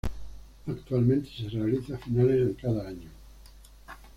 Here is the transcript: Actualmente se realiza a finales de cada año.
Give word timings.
Actualmente 0.65 1.29
se 1.29 1.47
realiza 1.49 1.93
a 1.93 1.99
finales 1.99 2.47
de 2.47 2.55
cada 2.55 2.87
año. 2.87 3.11